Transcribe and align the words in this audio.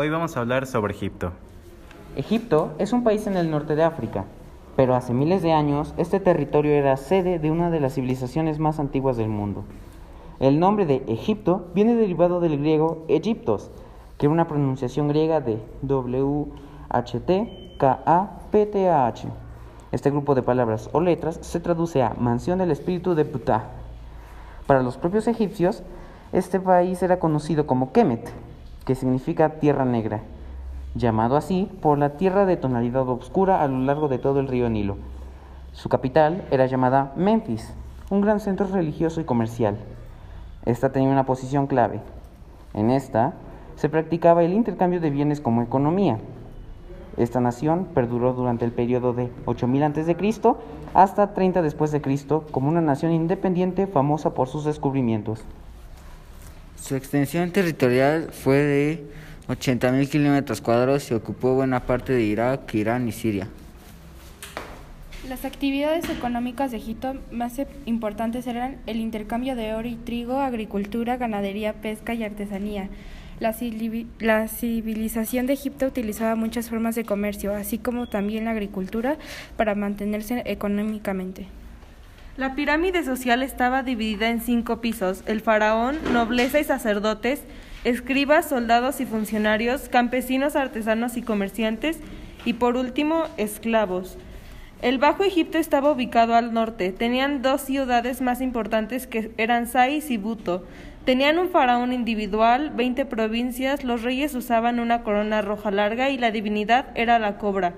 Hoy 0.00 0.10
vamos 0.10 0.36
a 0.36 0.40
hablar 0.42 0.64
sobre 0.66 0.94
Egipto. 0.94 1.32
Egipto 2.14 2.72
es 2.78 2.92
un 2.92 3.02
país 3.02 3.26
en 3.26 3.36
el 3.36 3.50
norte 3.50 3.74
de 3.74 3.82
África, 3.82 4.26
pero 4.76 4.94
hace 4.94 5.12
miles 5.12 5.42
de 5.42 5.52
años 5.52 5.92
este 5.96 6.20
territorio 6.20 6.70
era 6.70 6.96
sede 6.96 7.40
de 7.40 7.50
una 7.50 7.68
de 7.68 7.80
las 7.80 7.94
civilizaciones 7.94 8.60
más 8.60 8.78
antiguas 8.78 9.16
del 9.16 9.26
mundo. 9.26 9.64
El 10.38 10.60
nombre 10.60 10.86
de 10.86 11.02
Egipto 11.08 11.66
viene 11.74 11.96
derivado 11.96 12.38
del 12.38 12.60
griego 12.60 13.04
Egiptos, 13.08 13.72
que 14.18 14.26
era 14.26 14.32
una 14.32 14.46
pronunciación 14.46 15.08
griega 15.08 15.40
de 15.40 15.60
W-H-T-K-A-P-T-A-H. 15.82 16.48
Este 19.90 20.10
grupo 20.12 20.36
de 20.36 20.42
palabras 20.42 20.90
o 20.92 21.00
letras 21.00 21.40
se 21.42 21.58
traduce 21.58 22.04
a 22.04 22.14
mansión 22.14 22.60
del 22.60 22.70
espíritu 22.70 23.16
de 23.16 23.24
Ptah. 23.24 23.64
Para 24.68 24.80
los 24.84 24.96
propios 24.96 25.26
egipcios, 25.26 25.82
este 26.32 26.60
país 26.60 27.02
era 27.02 27.18
conocido 27.18 27.66
como 27.66 27.90
Kemet, 27.90 28.32
que 28.88 28.94
significa 28.94 29.60
tierra 29.60 29.84
negra, 29.84 30.22
llamado 30.94 31.36
así 31.36 31.68
por 31.82 31.98
la 31.98 32.16
tierra 32.16 32.46
de 32.46 32.56
tonalidad 32.56 33.06
oscura 33.06 33.62
a 33.62 33.68
lo 33.68 33.80
largo 33.80 34.08
de 34.08 34.16
todo 34.16 34.40
el 34.40 34.48
río 34.48 34.70
Nilo. 34.70 34.96
Su 35.72 35.90
capital 35.90 36.42
era 36.50 36.64
llamada 36.64 37.12
Memphis, 37.14 37.74
un 38.08 38.22
gran 38.22 38.40
centro 38.40 38.66
religioso 38.66 39.20
y 39.20 39.24
comercial. 39.24 39.76
Esta 40.64 40.90
tenía 40.90 41.10
una 41.10 41.26
posición 41.26 41.66
clave. 41.66 42.00
En 42.72 42.90
esta 42.90 43.34
se 43.76 43.90
practicaba 43.90 44.42
el 44.42 44.54
intercambio 44.54 45.02
de 45.02 45.10
bienes 45.10 45.42
como 45.42 45.60
economía. 45.60 46.18
Esta 47.18 47.40
nación 47.42 47.88
perduró 47.92 48.32
durante 48.32 48.64
el 48.64 48.72
periodo 48.72 49.12
de 49.12 49.30
8000 49.44 49.82
a.C. 49.82 50.16
hasta 50.94 51.34
30 51.34 51.60
después 51.60 51.92
de 51.92 52.00
Cristo 52.00 52.46
como 52.52 52.70
una 52.70 52.80
nación 52.80 53.12
independiente 53.12 53.86
famosa 53.86 54.32
por 54.32 54.48
sus 54.48 54.64
descubrimientos. 54.64 55.44
Su 56.88 56.96
extensión 56.96 57.50
territorial 57.50 58.30
fue 58.32 58.56
de 58.56 59.04
80.000 59.48 60.08
kilómetros 60.08 60.62
cuadrados 60.62 61.10
y 61.10 61.14
ocupó 61.14 61.52
buena 61.52 61.84
parte 61.84 62.14
de 62.14 62.22
Irak, 62.22 62.74
Irán 62.74 63.06
y 63.06 63.12
Siria. 63.12 63.46
Las 65.28 65.44
actividades 65.44 66.08
económicas 66.08 66.70
de 66.70 66.78
Egipto 66.78 67.12
más 67.30 67.60
importantes 67.84 68.46
eran 68.46 68.78
el 68.86 69.00
intercambio 69.00 69.54
de 69.54 69.74
oro 69.74 69.86
y 69.86 69.96
trigo, 69.96 70.40
agricultura, 70.40 71.18
ganadería, 71.18 71.74
pesca 71.74 72.14
y 72.14 72.24
artesanía. 72.24 72.88
La, 73.38 73.54
la, 74.20 74.48
civilización 74.48 75.44
de 75.44 75.52
Egipto 75.52 75.84
utilizaba 75.84 76.36
muchas 76.36 76.70
formas 76.70 76.94
de 76.94 77.04
comercio, 77.04 77.54
así 77.54 77.76
como 77.76 78.06
también 78.06 78.46
la 78.46 78.52
agricultura, 78.52 79.18
para 79.58 79.74
mantenerse 79.74 80.42
económicamente. 80.46 81.48
La 82.38 82.54
pirámide 82.54 83.02
social 83.02 83.42
estaba 83.42 83.82
dividida 83.82 84.30
en 84.30 84.40
cinco 84.40 84.80
pisos, 84.80 85.24
el 85.26 85.40
faraón, 85.40 85.98
nobleza 86.12 86.60
y 86.60 86.64
sacerdotes, 86.64 87.42
escribas, 87.82 88.48
soldados 88.48 89.00
y 89.00 89.06
funcionarios, 89.06 89.88
campesinos, 89.88 90.54
artesanos 90.54 91.16
y 91.16 91.22
comerciantes, 91.22 91.98
y 92.44 92.52
por 92.52 92.76
último, 92.76 93.24
esclavos. 93.38 94.18
El 94.82 94.98
Bajo 94.98 95.24
Egipto 95.24 95.58
estaba 95.58 95.90
ubicado 95.90 96.36
al 96.36 96.52
norte. 96.52 96.92
Tenían 96.92 97.42
dos 97.42 97.62
ciudades 97.62 98.20
más 98.20 98.40
importantes 98.40 99.08
que 99.08 99.32
eran 99.36 99.66
Sais 99.66 100.08
y 100.08 100.16
Buto. 100.16 100.64
Tenían 101.04 101.40
un 101.40 101.50
faraón 101.50 101.92
individual, 101.92 102.70
veinte 102.70 103.04
provincias, 103.04 103.82
los 103.82 104.02
reyes 104.02 104.36
usaban 104.36 104.78
una 104.78 105.02
corona 105.02 105.42
roja 105.42 105.72
larga 105.72 106.08
y 106.10 106.18
la 106.18 106.30
divinidad 106.30 106.86
era 106.94 107.18
la 107.18 107.36
cobra. 107.36 107.74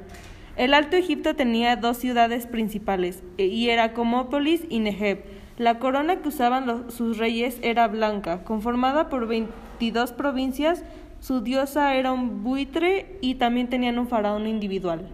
El 0.56 0.74
Alto 0.74 0.96
Egipto 0.96 1.34
tenía 1.36 1.76
dos 1.76 1.96
ciudades 1.96 2.46
principales, 2.46 3.22
e, 3.38 3.46
y 3.46 3.70
era 3.70 3.92
Comópolis 3.92 4.62
y 4.68 4.80
Neheb. 4.80 5.24
La 5.58 5.78
corona 5.78 6.16
que 6.16 6.28
usaban 6.28 6.90
sus 6.90 7.18
reyes 7.18 7.58
era 7.62 7.86
blanca, 7.88 8.44
conformada 8.44 9.08
por 9.08 9.26
22 9.26 10.12
provincias. 10.12 10.82
Su 11.20 11.42
diosa 11.42 11.94
era 11.94 12.12
un 12.12 12.42
buitre 12.42 13.18
y 13.20 13.34
también 13.34 13.68
tenían 13.68 13.98
un 13.98 14.08
faraón 14.08 14.46
individual. 14.46 15.08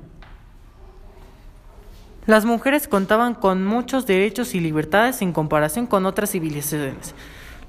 Las 2.27 2.45
mujeres 2.45 2.89
contaban 2.89 3.35
con 3.35 3.65
muchos 3.65 4.07
derechos 4.07 4.55
y 4.55 4.61
libertades 4.61 5.23
en 5.23 5.33
comparación 5.33 5.87
con 5.87 6.07
otras 6.07 6.31
civilizaciones. 6.31 7.15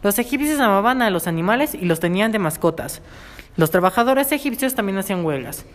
Los 0.04 0.18
egipcios 0.20 0.60
amaban 0.60 1.02
a 1.02 1.10
los 1.10 1.28
animales 1.28 1.76
y 1.76 1.86
los 1.86 2.00
tenían 2.00 2.32
de 2.32 2.40
mascotas. 2.40 3.02
Los 3.56 3.72
trabajadores 3.72 4.32
egipcios 4.32 4.76
también 4.76 4.98
hacían 5.00 5.26
huelgas. 5.26 5.66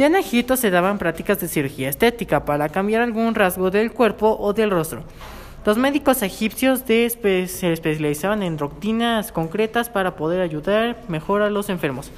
Ya 0.00 0.06
en 0.06 0.16
Egipto 0.16 0.56
se 0.56 0.70
daban 0.70 0.96
prácticas 0.96 1.40
de 1.40 1.46
cirugía 1.46 1.90
estética 1.90 2.46
para 2.46 2.70
cambiar 2.70 3.02
algún 3.02 3.34
rasgo 3.34 3.70
del 3.70 3.92
cuerpo 3.92 4.34
o 4.40 4.54
del 4.54 4.70
rostro. 4.70 5.04
Los 5.66 5.76
médicos 5.76 6.22
egipcios 6.22 6.84
se 6.86 7.04
especializaban 7.04 8.42
en 8.42 8.56
rutinas 8.56 9.30
concretas 9.30 9.90
para 9.90 10.16
poder 10.16 10.40
ayudar 10.40 10.96
mejor 11.08 11.42
a 11.42 11.50
los 11.50 11.68
enfermos. 11.68 12.10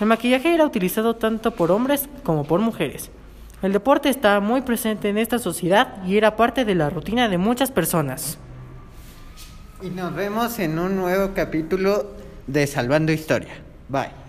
El 0.00 0.06
maquillaje 0.06 0.52
era 0.52 0.66
utilizado 0.66 1.14
tanto 1.14 1.52
por 1.52 1.70
hombres 1.70 2.08
como 2.24 2.42
por 2.42 2.58
mujeres. 2.58 3.12
El 3.62 3.72
deporte 3.72 4.08
estaba 4.08 4.40
muy 4.40 4.62
presente 4.62 5.08
en 5.08 5.16
esta 5.16 5.38
sociedad 5.38 6.02
y 6.04 6.16
era 6.16 6.34
parte 6.34 6.64
de 6.64 6.74
la 6.74 6.90
rutina 6.90 7.28
de 7.28 7.38
muchas 7.38 7.70
personas. 7.70 8.38
Y 9.80 9.90
nos 9.90 10.12
vemos 10.16 10.58
en 10.58 10.80
un 10.80 10.96
nuevo 10.96 11.32
capítulo 11.32 12.10
de 12.48 12.66
Salvando 12.66 13.12
Historia. 13.12 13.54
Bye. 13.88 14.23